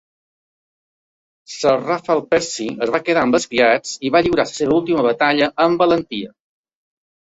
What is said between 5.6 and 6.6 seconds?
amb valentia.